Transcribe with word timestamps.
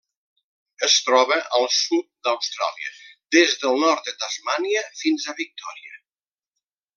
Es 0.85 0.93
troba 1.09 1.35
al 1.57 1.65
sud 1.79 2.07
d'Austràlia: 2.27 2.95
des 3.37 3.53
del 3.65 3.77
nord 3.85 4.09
de 4.09 4.15
Tasmània 4.25 4.83
fins 5.03 5.29
a 5.35 5.41
Victòria. 5.45 5.99